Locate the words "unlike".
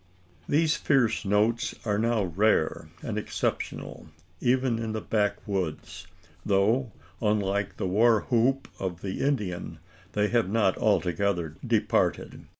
7.21-7.77